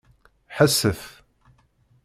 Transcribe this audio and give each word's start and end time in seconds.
Ḥesset! 0.57 1.03